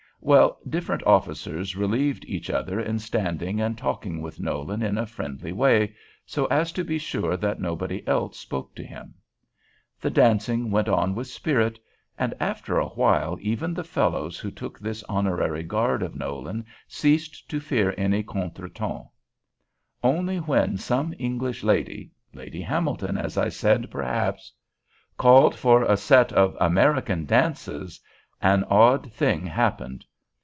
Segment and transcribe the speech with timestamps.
[0.23, 5.51] Well, different officers relieved each other in standing and talking with Nolan in a friendly
[5.51, 5.95] way,
[6.27, 9.15] so as to be sure that nobody else spoke to him.
[9.99, 11.79] The dancing went on with spirit,
[12.19, 17.49] and after a while even the fellows who took this honorary guard of Nolan ceased
[17.49, 19.09] to fear any contretemps.
[20.03, 24.53] Only when some English lady Lady Hamilton, as I said, perhaps
[25.17, 27.99] called for a set of "American dances,"
[28.39, 30.05] an odd thing happened.